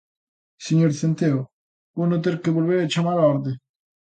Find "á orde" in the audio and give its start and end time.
3.23-3.51